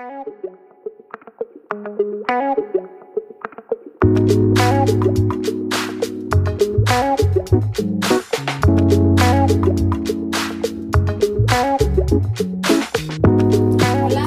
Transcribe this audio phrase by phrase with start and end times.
[0.00, 0.24] Hola,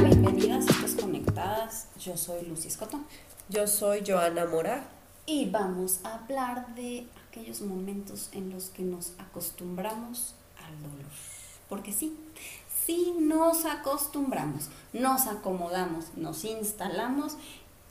[0.04, 1.88] bienvenidas a Estas Conectadas.
[1.98, 3.00] Yo soy Lucy Escoto
[3.50, 4.84] Yo soy Joana Mora.
[5.26, 10.36] y vamos a hablar de aquellos momentos en los que nos acostumbramos
[10.68, 11.10] al dolor.
[11.68, 12.16] Porque sí,
[12.86, 17.38] sí nos acostumbramos, nos acomodamos, nos instalamos,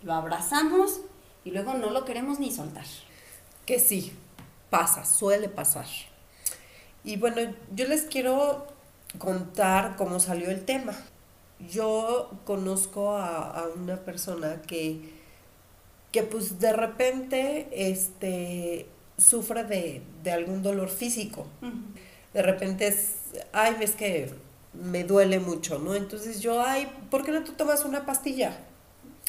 [0.02, 1.00] lo abrazamos
[1.44, 2.84] y luego no lo queremos ni soltar.
[3.66, 4.12] Que sí,
[4.70, 5.86] pasa, suele pasar.
[7.04, 7.40] Y bueno,
[7.74, 8.66] yo les quiero
[9.18, 10.94] contar cómo salió el tema.
[11.70, 15.12] Yo conozco a, a una persona que,
[16.10, 21.46] que pues de repente este, sufre de, de algún dolor físico.
[22.34, 23.16] De repente es,
[23.52, 24.32] ay, es que
[24.72, 25.94] me duele mucho, ¿no?
[25.94, 28.56] Entonces yo, ay, ¿por qué no tú tomas una pastilla?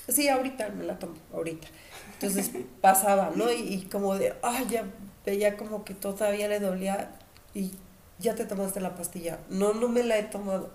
[0.07, 1.67] Sí, ahorita me la tomo, ahorita.
[2.13, 3.51] Entonces pasaba, ¿no?
[3.51, 4.85] Y, y como de, ay, ya
[5.25, 7.11] veía como que todavía le dolía
[7.53, 7.71] y
[8.19, 9.39] ya te tomaste la pastilla.
[9.49, 10.71] No, no me la he tomado.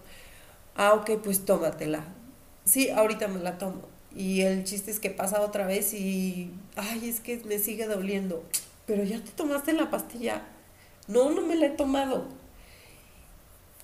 [0.77, 2.05] Ah, ok, pues tómatela.
[2.65, 3.83] Sí, ahorita me la tomo.
[4.15, 8.45] Y el chiste es que pasa otra vez y, ay, es que me sigue doliendo.
[8.87, 10.43] Pero ya te tomaste la pastilla.
[11.09, 12.27] No, no me la he tomado.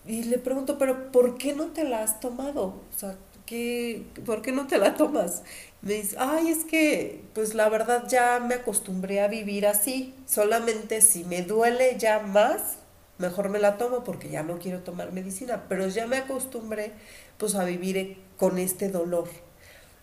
[0.06, 2.64] Y le pregunto, pero ¿por qué no te la has tomado?
[2.64, 3.16] O sea,
[3.46, 5.42] ¿qué, ¿por qué no te la tomas?
[5.80, 10.14] Me dice, ay, es que, pues la verdad ya me acostumbré a vivir así.
[10.26, 12.76] Solamente si me duele ya más,
[13.18, 15.64] mejor me la tomo porque ya no quiero tomar medicina.
[15.68, 16.92] Pero ya me acostumbré,
[17.38, 19.28] pues, a vivir con este dolor.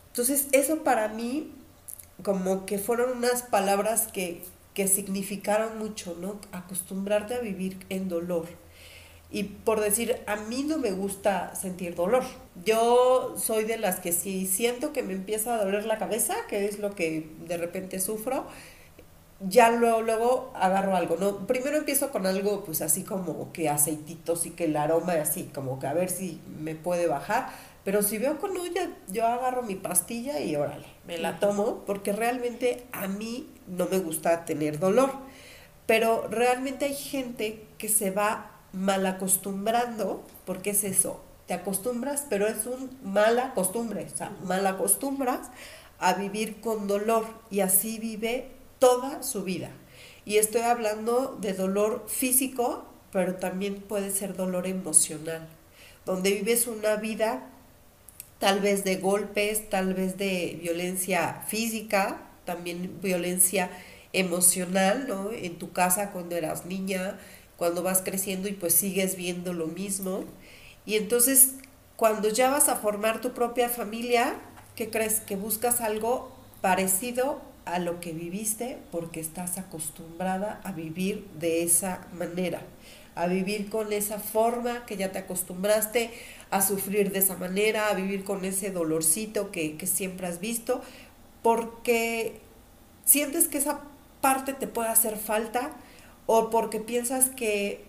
[0.08, 1.52] Entonces, eso para mí,
[2.24, 4.44] como que fueron unas palabras que,
[4.74, 6.40] que significaron mucho, ¿no?
[6.52, 8.48] Acostumbrarte a vivir en dolor.
[9.32, 12.24] Y por decir, a mí no me gusta sentir dolor.
[12.66, 16.66] Yo soy de las que si siento que me empieza a doler la cabeza, que
[16.66, 18.46] es lo que de repente sufro,
[19.40, 21.48] ya luego, luego agarro algo, ¿no?
[21.48, 25.80] Primero empiezo con algo pues así como que aceititos y que el aroma así, como
[25.80, 27.50] que a ver si me puede bajar.
[27.84, 32.12] Pero si veo con olla, yo agarro mi pastilla y órale, me la tomo porque
[32.12, 35.12] realmente a mí no me gusta tener dolor.
[35.88, 42.48] Pero realmente hay gente que se va mal acostumbrando, porque es eso, te acostumbras, pero
[42.48, 45.50] es un mala costumbre, o sea, mal acostumbras
[46.00, 48.48] a vivir con dolor y así vive
[48.80, 49.70] toda su vida.
[50.26, 55.48] Y estoy hablando de dolor físico, pero también puede ser dolor emocional,
[56.06, 57.48] donde vives una vida
[58.40, 63.70] tal vez de golpes, tal vez de violencia física, también violencia
[64.14, 65.32] emocional, ¿no?
[65.32, 67.20] En tu casa cuando eras niña,
[67.62, 70.24] cuando vas creciendo y pues sigues viendo lo mismo.
[70.84, 71.52] Y entonces
[71.96, 74.34] cuando ya vas a formar tu propia familia,
[74.76, 75.20] ¿qué crees?
[75.20, 82.08] Que buscas algo parecido a lo que viviste porque estás acostumbrada a vivir de esa
[82.18, 82.64] manera,
[83.14, 86.10] a vivir con esa forma que ya te acostumbraste,
[86.50, 90.82] a sufrir de esa manera, a vivir con ese dolorcito que, que siempre has visto,
[91.44, 92.40] porque
[93.06, 93.82] sientes que esa
[94.20, 95.70] parte te puede hacer falta
[96.26, 97.86] o porque piensas que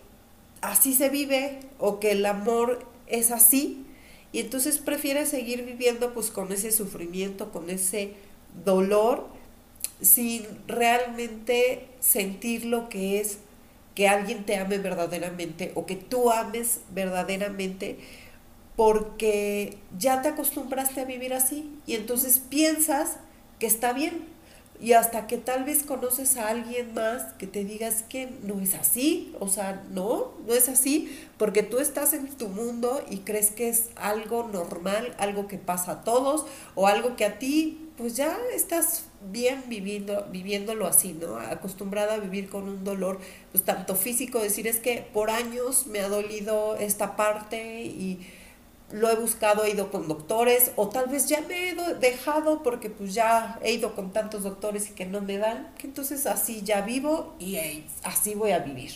[0.61, 3.85] así se vive o que el amor es así
[4.31, 8.13] y entonces prefieres seguir viviendo pues con ese sufrimiento, con ese
[8.65, 9.27] dolor
[10.01, 13.37] sin realmente sentir lo que es
[13.95, 17.99] que alguien te ame verdaderamente o que tú ames verdaderamente
[18.75, 23.17] porque ya te acostumbraste a vivir así y entonces piensas
[23.59, 24.32] que está bien
[24.81, 28.73] y hasta que tal vez conoces a alguien más que te digas que no es
[28.73, 33.51] así, o sea, no, no es así, porque tú estás en tu mundo y crees
[33.51, 36.45] que es algo normal, algo que pasa a todos,
[36.75, 41.37] o algo que a ti, pues ya estás bien viviendo, viviéndolo así, ¿no?
[41.37, 43.19] Acostumbrada a vivir con un dolor,
[43.51, 48.19] pues tanto físico, decir es que por años me ha dolido esta parte y
[48.93, 52.91] lo he buscado, he ido con doctores o tal vez ya me he dejado porque
[52.91, 56.61] pues ya he ido con tantos doctores y que no me dan, que entonces así
[56.61, 57.57] ya vivo y
[58.03, 58.91] así voy a vivir.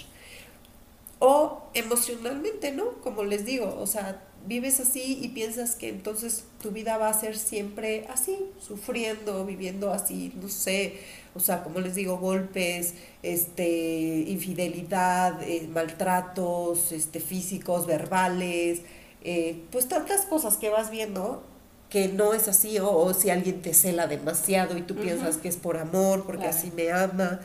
[1.17, 2.91] O emocionalmente, ¿no?
[3.01, 7.19] Como les digo, o sea, vives así y piensas que entonces tu vida va a
[7.19, 10.99] ser siempre así, sufriendo, viviendo así, no sé,
[11.33, 18.81] o sea, como les digo, golpes, este, infidelidad, eh, maltratos, este, físicos, verbales,
[19.29, 21.43] eh, pues tantas cosas que vas viendo
[21.89, 25.49] que no es así, o, o si alguien te cela demasiado y tú piensas que
[25.49, 26.57] es por amor, porque Claro.
[26.57, 27.41] así me ama.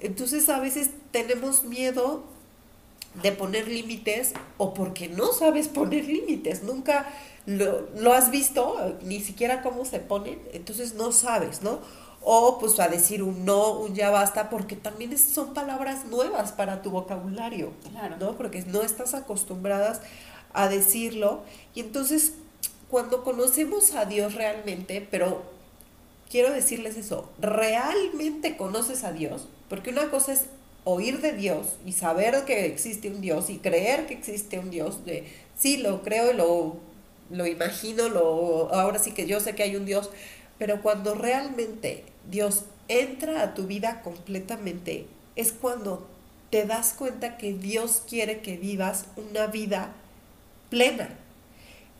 [0.00, 2.22] Entonces a veces tenemos miedo
[3.22, 7.06] de poner límites o porque no sabes poner límites, nunca
[7.46, 11.80] lo, lo, has visto, ni siquiera cómo se ponen, entonces no sabes, ¿no?
[12.22, 16.82] O pues a decir un no, un ya basta, porque también son palabras nuevas para
[16.82, 18.16] tu vocabulario, claro.
[18.20, 18.36] ¿no?
[18.36, 20.00] Porque no estás acostumbradas
[20.52, 21.42] a decirlo.
[21.74, 22.32] Y entonces,
[22.90, 25.42] cuando conocemos a Dios realmente, pero
[26.30, 30.46] quiero decirles eso, realmente conoces a Dios, porque una cosa es
[30.84, 35.04] oír de Dios y saber que existe un Dios y creer que existe un Dios,
[35.04, 35.26] de
[35.58, 36.76] sí, lo creo y lo,
[37.30, 40.10] lo imagino, lo, ahora sí que yo sé que hay un Dios,
[40.58, 45.06] pero cuando realmente Dios entra a tu vida completamente,
[45.36, 46.06] es cuando
[46.50, 49.94] te das cuenta que Dios quiere que vivas una vida
[50.72, 51.10] plena,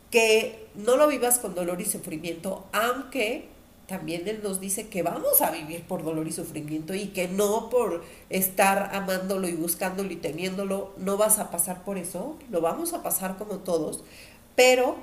[0.09, 3.45] que no lo vivas con dolor y sufrimiento, aunque
[3.85, 7.69] también Él nos dice que vamos a vivir por dolor y sufrimiento y que no
[7.69, 12.93] por estar amándolo y buscándolo y teniéndolo, no vas a pasar por eso, lo vamos
[12.93, 14.03] a pasar como todos,
[14.55, 14.95] pero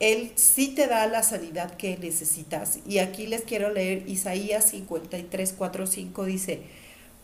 [0.00, 2.80] Él sí te da la sanidad que necesitas.
[2.86, 6.62] Y aquí les quiero leer Isaías 53, 4, 5 dice,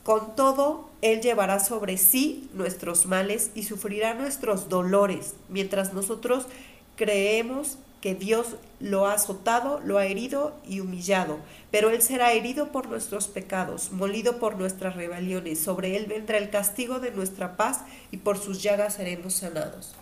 [0.03, 6.47] con todo, Él llevará sobre sí nuestros males y sufrirá nuestros dolores, mientras nosotros
[6.97, 11.39] creemos que Dios lo ha azotado, lo ha herido y humillado,
[11.71, 16.49] pero Él será herido por nuestros pecados, molido por nuestras rebeliones, sobre Él vendrá el
[16.49, 17.81] castigo de nuestra paz
[18.11, 19.95] y por sus llagas seremos sanados.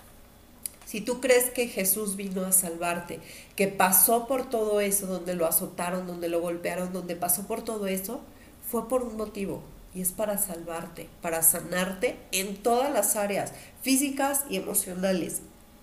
[0.84, 3.20] Si tú crees que Jesús vino a salvarte,
[3.56, 7.88] que pasó por todo eso, donde lo azotaron, donde lo golpearon, donde pasó por todo
[7.88, 8.20] eso,
[8.70, 9.62] fue por un motivo,
[9.98, 13.52] y es para salvarte, para sanarte en todas las áreas
[13.82, 15.40] físicas y emocionales.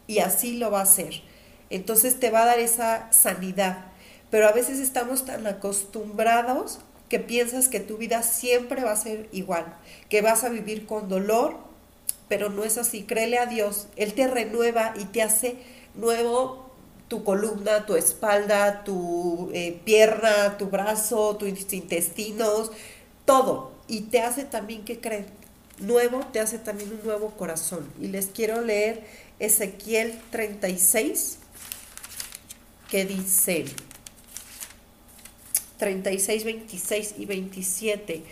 [0.08, 1.22] Y así lo va a hacer.
[1.70, 3.88] Entonces te va a dar esa sanidad.
[4.32, 6.80] Pero a veces estamos tan acostumbrados
[7.10, 9.66] que piensas que tu vida siempre va a ser igual,
[10.08, 11.58] que vas a vivir con dolor,
[12.30, 13.04] pero no es así.
[13.04, 15.58] Créele a Dios, Él te renueva y te hace
[15.94, 16.72] nuevo
[17.10, 22.72] tu columna, tu espalda, tu eh, pierna, tu brazo, tus intestinos,
[23.26, 23.75] todo.
[23.88, 25.28] Y te hace también que creer.
[25.80, 27.88] Nuevo, te hace también un nuevo corazón.
[28.02, 29.04] Y les quiero leer
[29.40, 31.38] Ezequiel 36,
[32.90, 33.66] que dice
[35.78, 38.24] 36, 26 y 27.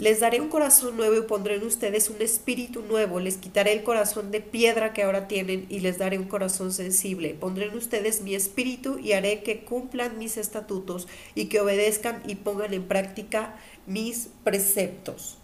[0.00, 3.20] Les daré un corazón nuevo y pondré en ustedes un espíritu nuevo.
[3.20, 7.36] Les quitaré el corazón de piedra que ahora tienen y les daré un corazón sensible.
[7.38, 12.36] Pondré en ustedes mi espíritu y haré que cumplan mis estatutos y que obedezcan y
[12.36, 13.56] pongan en práctica
[13.86, 15.36] mis preceptos.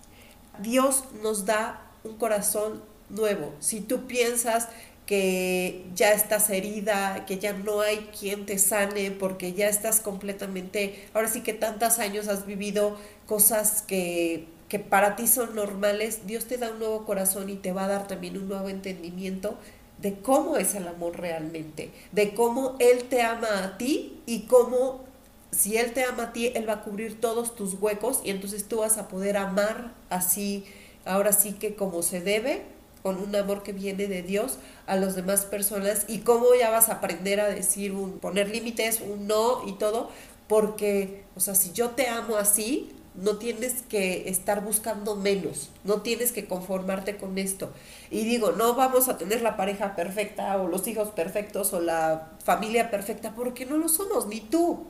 [0.58, 3.52] Dios nos da un corazón nuevo.
[3.60, 4.70] Si tú piensas
[5.06, 11.08] que ya estás herida, que ya no hay quien te sane, porque ya estás completamente,
[11.14, 16.46] ahora sí que tantos años has vivido cosas que, que para ti son normales, Dios
[16.46, 19.56] te da un nuevo corazón y te va a dar también un nuevo entendimiento
[19.98, 25.06] de cómo es el amor realmente, de cómo Él te ama a ti y cómo
[25.52, 28.68] si Él te ama a ti, Él va a cubrir todos tus huecos y entonces
[28.68, 30.64] tú vas a poder amar así,
[31.04, 32.62] ahora sí que como se debe,
[33.06, 34.58] con un amor que viene de Dios
[34.88, 39.00] a las demás personas y cómo ya vas a aprender a decir un poner límites,
[39.00, 40.10] un no y todo,
[40.48, 46.02] porque o sea, si yo te amo así, no tienes que estar buscando menos, no
[46.02, 47.70] tienes que conformarte con esto.
[48.10, 52.32] Y digo, no vamos a tener la pareja perfecta o los hijos perfectos o la
[52.44, 54.86] familia perfecta, porque no lo somos, ni tú.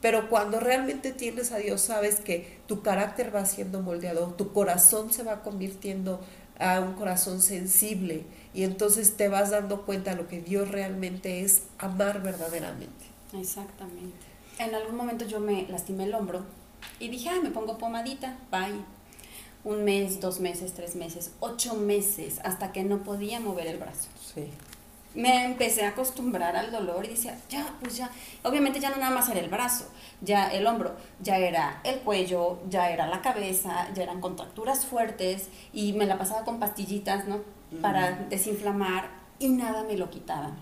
[0.00, 5.12] Pero cuando realmente tienes a Dios, sabes que tu carácter va siendo moldeado, tu corazón
[5.12, 6.20] se va convirtiendo
[6.58, 8.24] a un corazón sensible
[8.54, 13.06] y entonces te vas dando cuenta de lo que Dios realmente es amar verdaderamente.
[13.32, 14.26] Exactamente.
[14.58, 16.44] En algún momento yo me lastimé el hombro
[16.98, 18.82] y dije, ay, me pongo pomadita, bye.
[19.64, 24.08] Un mes, dos meses, tres meses, ocho meses, hasta que no podía mover el brazo.
[24.34, 24.48] Sí
[25.14, 28.10] me empecé a acostumbrar al dolor y decía, ya, pues ya,
[28.42, 29.86] obviamente ya no nada más era el brazo,
[30.20, 35.48] ya el hombro, ya era el cuello, ya era la cabeza, ya eran contracturas fuertes
[35.72, 37.40] y me la pasaba con pastillitas, ¿no?
[37.82, 40.52] Para desinflamar y nada me lo quitaba.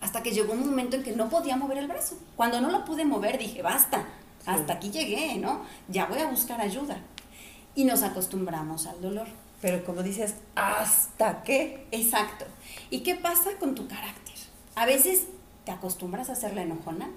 [0.00, 2.16] Hasta que llegó un momento en que no podía mover el brazo.
[2.36, 4.04] Cuando no lo pude mover dije, basta,
[4.46, 5.62] hasta aquí llegué, ¿no?
[5.88, 6.96] Ya voy a buscar ayuda.
[7.74, 9.28] Y nos acostumbramos al dolor.
[9.60, 11.86] Pero como dices, ¿hasta qué?
[11.90, 12.46] Exacto.
[12.88, 14.34] ¿Y qué pasa con tu carácter?
[14.74, 15.26] A veces
[15.64, 17.10] te acostumbras a ser la enojona,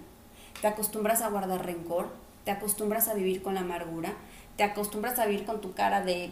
[0.61, 2.09] te acostumbras a guardar rencor,
[2.43, 4.13] te acostumbras a vivir con la amargura,
[4.57, 6.31] te acostumbras a vivir con tu cara de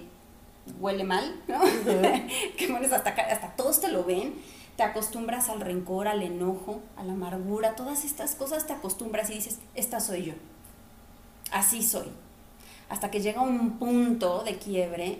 [0.79, 1.61] huele mal, ¿no?
[2.57, 4.35] que pones hasta, hasta todos te lo ven.
[4.75, 9.35] Te acostumbras al rencor, al enojo, a la amargura, todas estas cosas te acostumbras y
[9.35, 10.33] dices, esta soy yo.
[11.51, 12.07] Así soy.
[12.89, 15.19] Hasta que llega un punto de quiebre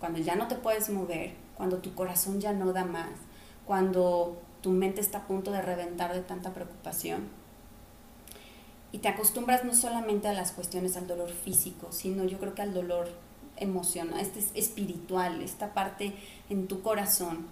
[0.00, 3.10] cuando ya no te puedes mover, cuando tu corazón ya no da más,
[3.64, 7.28] cuando tu mente está a punto de reventar de tanta preocupación.
[8.92, 12.62] Y te acostumbras no solamente a las cuestiones al dolor físico, sino yo creo que
[12.62, 13.08] al dolor
[13.56, 16.14] emocional, este es espiritual, esta parte
[16.48, 17.46] en tu corazón.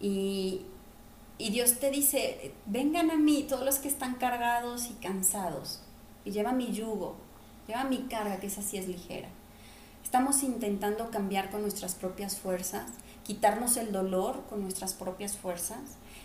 [0.00, 0.62] Y,
[1.38, 5.80] y Dios te dice, vengan a mí todos los que están cargados y cansados,
[6.24, 7.16] y lleva mi yugo,
[7.66, 9.28] lleva mi carga, que esa sí es ligera.
[10.08, 12.86] Estamos intentando cambiar con nuestras propias fuerzas,
[13.24, 15.80] quitarnos el dolor con nuestras propias fuerzas.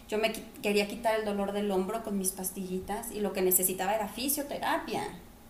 [0.07, 3.93] Yo me quería quitar el dolor del hombro con mis pastillitas y lo que necesitaba
[3.93, 5.03] era fisioterapia.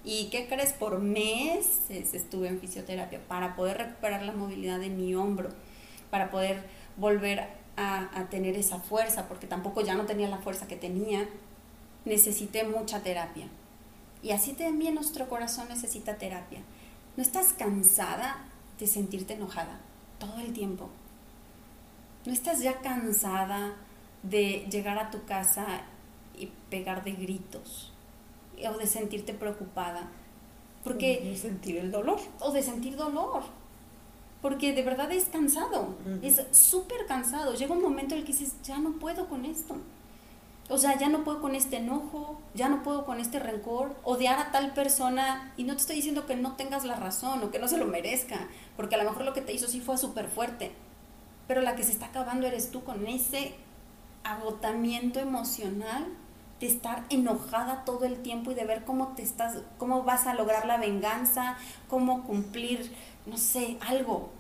[0.03, 0.73] ¿Y qué crees?
[0.73, 5.49] Por meses estuve en fisioterapia para poder recuperar la movilidad de mi hombro,
[6.09, 6.63] para poder
[6.97, 7.41] volver
[7.77, 11.29] a, a, tener esa fuerza, porque tampoco ya no tenía la fuerza que tenía.
[12.03, 13.45] Necesité mucha terapia.
[14.23, 16.63] Y así también nuestro corazón necesita terapia.
[17.15, 18.37] ¿No estás cansada
[18.79, 19.79] de sentirte enojada
[20.19, 20.89] todo el tiempo?
[22.25, 23.75] ¿No estás ya cansada
[24.23, 25.65] de llegar a tu casa
[26.37, 27.91] y pegar de gritos?
[28.67, 30.09] O de sentirte preocupada.
[30.83, 32.19] Porque, de sentir el dolor.
[32.39, 33.43] O de sentir dolor.
[34.41, 35.95] Porque de verdad es cansado.
[36.21, 37.53] Es súper cansado.
[37.53, 39.77] Llega un momento en el que dices, ya no puedo con esto.
[40.73, 44.39] O sea, ya no puedo con este enojo, ya no puedo con este rencor, odiar
[44.39, 45.53] a tal persona.
[45.55, 47.85] Y no te estoy diciendo que no tengas la razón o que no se lo
[47.85, 50.71] merezca, porque a lo mejor lo que te hizo sí fue súper fuerte.
[51.47, 53.53] Pero la que se está acabando eres tú con ese
[54.23, 56.07] agotamiento emocional
[56.59, 60.33] de estar enojada todo el tiempo y de ver cómo te estás, cómo vas a
[60.33, 61.55] lograr la venganza,
[61.87, 62.91] cómo cumplir,
[63.27, 64.31] no sé, algo.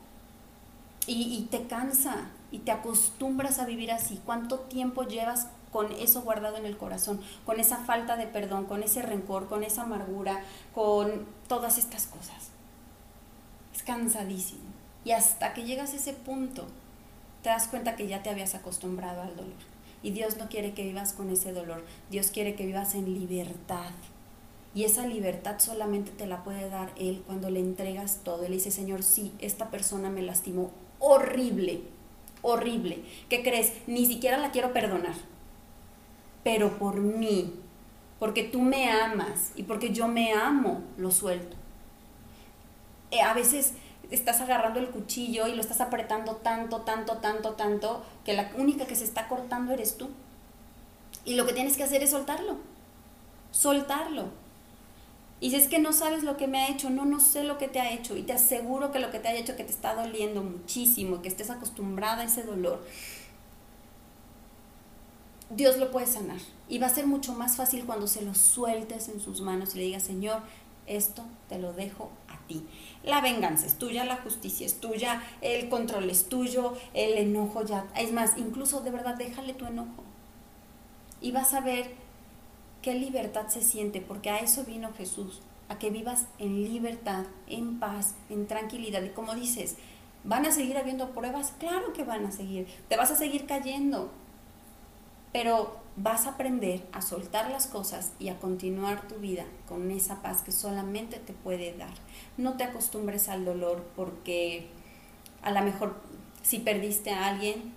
[1.05, 4.19] Y, y te cansa y te acostumbras a vivir así.
[4.25, 8.83] ¿Cuánto tiempo llevas con eso guardado en el corazón, con esa falta de perdón, con
[8.83, 10.41] ese rencor, con esa amargura,
[10.73, 12.51] con todas estas cosas.
[13.75, 14.61] Es cansadísimo.
[15.03, 16.67] Y hasta que llegas a ese punto,
[17.41, 19.73] te das cuenta que ya te habías acostumbrado al dolor.
[20.03, 21.83] Y Dios no quiere que vivas con ese dolor.
[22.11, 23.91] Dios quiere que vivas en libertad.
[24.75, 28.45] Y esa libertad solamente te la puede dar Él cuando le entregas todo.
[28.45, 31.81] Él dice, Señor, sí, esta persona me lastimó horrible,
[32.43, 33.03] horrible.
[33.27, 33.73] ¿Qué crees?
[33.87, 35.32] Ni siquiera la quiero perdonar
[36.43, 37.53] pero por mí,
[38.19, 41.55] porque tú me amas y porque yo me amo, lo suelto.
[43.11, 43.73] Eh, a veces
[44.11, 48.85] estás agarrando el cuchillo y lo estás apretando tanto, tanto, tanto, tanto, que la única
[48.85, 50.09] que se está cortando eres tú.
[51.25, 52.57] Y lo que tienes que hacer es soltarlo,
[53.51, 54.43] soltarlo.
[55.39, 57.57] Y si es que no sabes lo que me ha hecho, no, no sé lo
[57.57, 58.15] que te ha hecho.
[58.15, 61.27] Y te aseguro que lo que te ha hecho que te está doliendo muchísimo, que
[61.27, 62.81] estés acostumbrada a ese dolor,
[65.55, 66.39] Dios lo puede sanar.
[66.69, 69.79] Y va a ser mucho más fácil cuando se lo sueltes en sus manos y
[69.79, 70.41] le digas, Señor,
[70.87, 72.65] esto te lo dejo a ti.
[73.03, 77.85] La venganza es tuya, la justicia es tuya, el control es tuyo, el enojo ya.
[77.95, 80.03] Es más, incluso de verdad déjale tu enojo.
[81.21, 81.91] Y vas a ver
[82.81, 87.79] qué libertad se siente, porque a eso vino Jesús, a que vivas en libertad, en
[87.79, 89.01] paz, en tranquilidad.
[89.03, 89.77] Y como dices,
[90.23, 91.53] ¿van a seguir habiendo pruebas?
[91.59, 92.67] Claro que van a seguir.
[92.89, 94.11] Te vas a seguir cayendo,
[95.33, 100.21] pero vas a aprender a soltar las cosas y a continuar tu vida con esa
[100.21, 101.93] paz que solamente te puede dar.
[102.37, 104.67] No te acostumbres al dolor porque
[105.41, 105.95] a lo mejor
[106.41, 107.73] si perdiste a alguien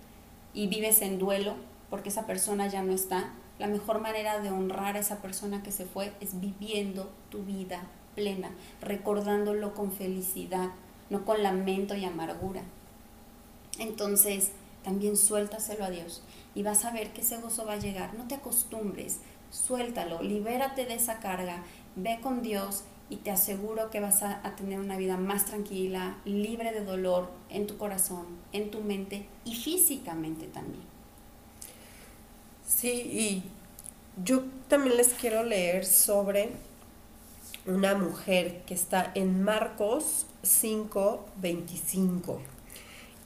[0.53, 1.55] y vives en duelo
[1.89, 5.71] porque esa persona ya no está, la mejor manera de honrar a esa persona que
[5.71, 7.81] se fue es viviendo tu vida
[8.15, 10.69] plena, recordándolo con felicidad,
[11.09, 12.61] no con lamento y amargura.
[13.79, 14.51] Entonces,
[14.87, 16.21] también suéltaselo a Dios
[16.55, 18.13] y vas a ver que ese gozo va a llegar.
[18.13, 19.17] No te acostumbres,
[19.51, 21.61] suéltalo, libérate de esa carga,
[21.97, 26.71] ve con Dios y te aseguro que vas a, tener una vida más tranquila, libre
[26.71, 30.85] de dolor en tu corazón, en tu mente y físicamente también.
[32.65, 33.43] Sí, y
[34.23, 36.51] yo también les quiero leer sobre
[37.65, 42.56] una mujer que está en Marcos 5, 25.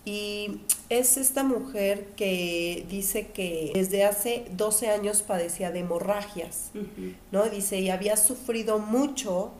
[0.04, 6.72] Y es esta mujer que dice que desde hace 12 años padecía de hemorragias,
[7.32, 7.44] ¿no?
[7.44, 9.52] Dice, y había sufrido mucho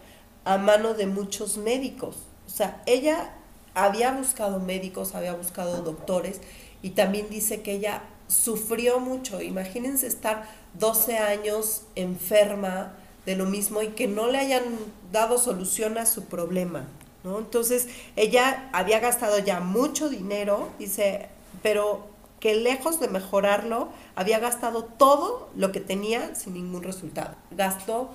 [0.44, 2.18] a mano de muchos médicos.
[2.48, 3.34] O sea, ella
[3.76, 6.42] había buscado médicos, había buscado doctores
[6.82, 9.42] y también dice que ella sufrió mucho.
[9.42, 12.94] Imagínense estar 12 años enferma
[13.26, 14.64] de lo mismo y que no le hayan
[15.12, 16.88] dado solución a su problema.
[17.24, 21.30] Entonces, ella había gastado ya mucho dinero, dice,
[21.62, 22.10] pero
[22.42, 27.36] que lejos de mejorarlo, había gastado todo lo que tenía sin ningún resultado.
[27.52, 28.10] Gastó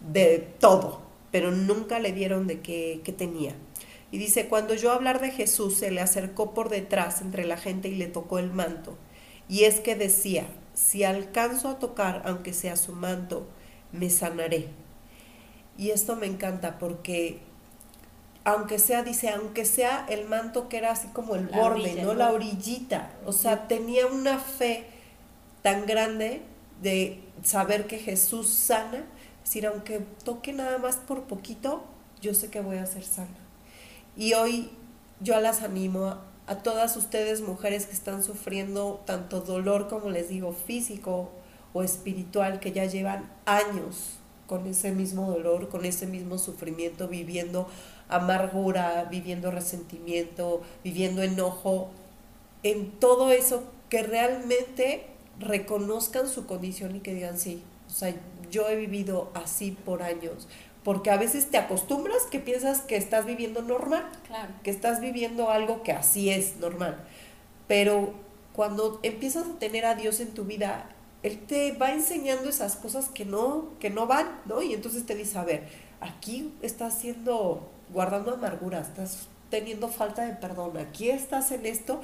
[0.00, 1.00] de todo,
[1.32, 3.54] pero nunca le dieron de qué, tenía.
[4.12, 7.88] Y dice, cuando yo hablar de Jesús, se le acercó por detrás entre la gente
[7.88, 8.96] y le tocó el manto.
[9.48, 13.46] Y es que decía, si alcanzo a tocar, aunque sea su manto,
[13.90, 14.68] me sanaré.
[15.76, 17.40] Y esto me encanta porque,
[18.44, 22.14] aunque sea, dice, aunque sea el manto que era así como el borde, ¿no?
[22.14, 23.10] La orillita.
[23.24, 24.86] O sea, tenía una fe
[25.62, 26.42] tan grande
[26.80, 29.04] de saber que Jesús sana.
[29.42, 31.84] Es decir, aunque toque nada más por poquito,
[32.20, 33.28] yo sé que voy a ser sana.
[34.16, 34.70] Y hoy
[35.20, 40.52] yo las animo a todas ustedes mujeres que están sufriendo tanto dolor como les digo
[40.52, 41.30] físico
[41.72, 47.68] o espiritual, que ya llevan años con ese mismo dolor, con ese mismo sufrimiento, viviendo
[48.14, 51.90] amargura, viviendo resentimiento, viviendo enojo,
[52.62, 55.06] en todo eso que realmente
[55.38, 58.14] reconozcan su condición y que digan, sí, o sea,
[58.50, 60.48] yo he vivido así por años,
[60.84, 64.08] porque a veces te acostumbras que piensas que estás viviendo normal,
[64.62, 67.04] que estás viviendo algo que así es normal,
[67.66, 68.14] pero
[68.52, 70.90] cuando empiezas a tener a Dios en tu vida,
[71.22, 74.62] Él te va enseñando esas cosas que no, que no van, ¿no?
[74.62, 75.68] Y entonces te dice, a ver,
[76.00, 82.00] aquí estás siendo, guardando amargura, estás teniendo falta de perdón, aquí estás en esto,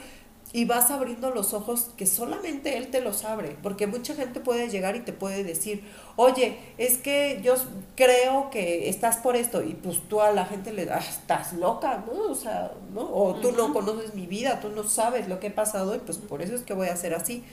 [0.53, 4.71] y vas abriendo los ojos que solamente Él te los abre, porque mucha gente puede
[4.71, 5.85] llegar y te puede decir,
[6.17, 7.55] oye, es que yo
[7.97, 12.03] creo que estás por esto, y pues tú a la gente le das, estás loca,
[12.07, 12.31] ¿no?
[12.31, 13.03] O sea, ¿no?
[13.03, 16.17] O tú no conoces mi vida, tú no sabes lo que he pasado, y pues
[16.17, 17.45] por eso es que voy a ser así.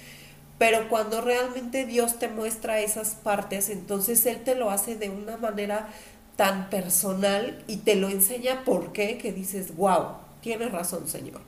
[0.58, 5.36] Pero cuando realmente Dios te muestra esas partes, entonces Él te lo hace de una
[5.36, 5.90] manera
[6.36, 11.42] tan personal y te lo enseña por qué, que dices, wow, tienes razón, Señor.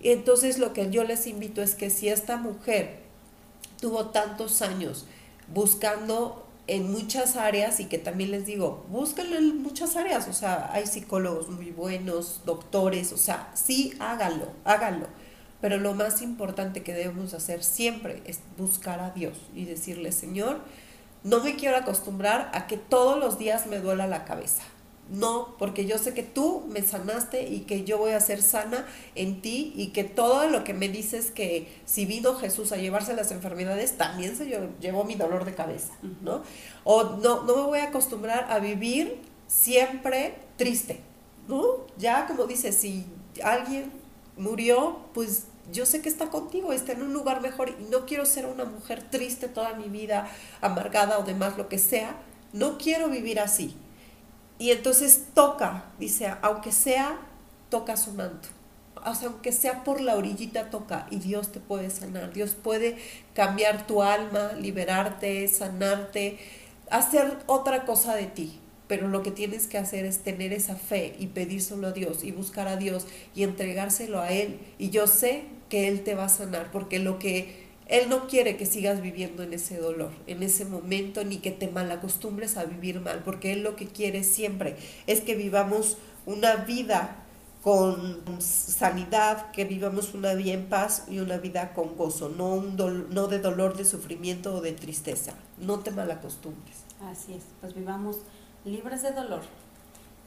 [0.00, 3.00] Y entonces lo que yo les invito es que si esta mujer
[3.80, 5.06] tuvo tantos años
[5.52, 10.70] buscando en muchas áreas y que también les digo, búsquenlo en muchas áreas, o sea,
[10.72, 15.06] hay psicólogos muy buenos, doctores, o sea, sí, háganlo, háganlo.
[15.60, 20.60] Pero lo más importante que debemos hacer siempre es buscar a Dios y decirle, Señor,
[21.24, 24.62] no me quiero acostumbrar a que todos los días me duela la cabeza.
[25.10, 28.86] No, porque yo sé que tú me sanaste y que yo voy a ser sana
[29.14, 33.14] en ti y que todo lo que me dices que si vino Jesús a llevarse
[33.14, 34.44] las enfermedades, también se
[34.80, 36.42] llevó mi dolor de cabeza, ¿no?
[36.84, 41.00] O no, no me voy a acostumbrar a vivir siempre triste,
[41.48, 41.86] ¿no?
[41.96, 43.06] Ya como dice, si
[43.42, 43.90] alguien
[44.36, 48.24] murió, pues yo sé que está contigo, está en un lugar mejor y no quiero
[48.26, 50.28] ser una mujer triste toda mi vida,
[50.60, 52.16] amargada o demás, lo que sea.
[52.52, 53.76] No quiero vivir así.
[54.58, 57.18] Y entonces toca, dice, aunque sea,
[57.68, 58.48] toca su manto.
[59.06, 62.32] O sea, aunque sea por la orillita, toca y Dios te puede sanar.
[62.32, 62.96] Dios puede
[63.34, 66.38] cambiar tu alma, liberarte, sanarte,
[66.90, 68.60] hacer otra cosa de ti.
[68.88, 72.32] Pero lo que tienes que hacer es tener esa fe y pedírselo a Dios y
[72.32, 74.58] buscar a Dios y entregárselo a Él.
[74.78, 78.58] Y yo sé que Él te va a sanar, porque lo que él no quiere
[78.58, 83.00] que sigas viviendo en ese dolor, en ese momento, ni que te malacostumbres a vivir
[83.00, 84.76] mal, porque Él lo que quiere siempre
[85.06, 87.24] es que vivamos una vida
[87.62, 92.76] con sanidad, que vivamos una vida en paz y una vida con gozo, no, un
[92.76, 95.32] no de dolor, de sufrimiento o de tristeza.
[95.56, 96.76] No te malacostumbres.
[97.10, 98.18] Así es, pues vivamos
[98.66, 99.42] libres de dolor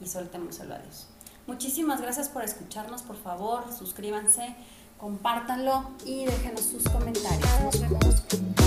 [0.02, 1.08] y soltémoselo a Dios.
[1.46, 4.56] Muchísimas gracias por escucharnos, por favor, suscríbanse
[5.02, 7.50] compártanlo y déjenos sus comentarios.
[7.64, 8.61] Nos vemos.